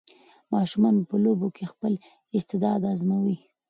ماشومان 0.53 0.95
په 1.09 1.15
لوبو 1.23 1.47
کې 1.55 1.65
خپل 1.71 1.93
استعداد 2.37 2.81
ازمويي. 2.93 3.37